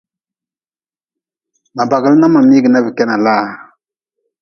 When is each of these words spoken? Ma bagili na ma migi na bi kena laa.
Ma 1.75 1.83
bagili 1.89 2.17
na 2.19 2.27
ma 2.33 2.41
migi 2.47 2.69
na 2.71 2.83
bi 2.85 2.91
kena 2.97 3.15
laa. 3.25 3.45